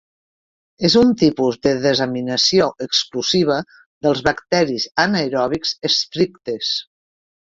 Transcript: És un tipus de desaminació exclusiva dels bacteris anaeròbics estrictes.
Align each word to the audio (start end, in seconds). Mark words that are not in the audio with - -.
És 0.87 0.93
un 1.01 1.11
tipus 1.21 1.59
de 1.67 1.73
desaminació 1.83 2.69
exclusiva 2.85 3.59
dels 4.07 4.23
bacteris 4.29 4.89
anaeròbics 5.05 5.77
estrictes. 5.91 6.73